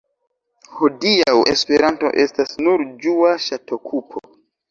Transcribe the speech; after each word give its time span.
Hodiaŭ 0.77 1.33
Esperanto 1.51 2.11
estas 2.25 2.55
nur 2.67 2.85
ĝua 3.05 3.35
ŝatokupo. 3.49 4.27